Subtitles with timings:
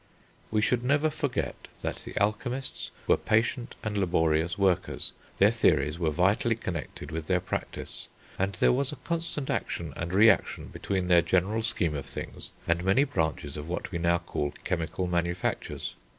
[0.49, 6.09] We should never forget that the alchemists were patient and laborious workers, their theories were
[6.09, 8.07] vitally connected with their practice,
[8.39, 12.83] and there was a constant action and reaction between their general scheme of things and
[12.83, 15.93] many branches of what we now call chemical manufactures.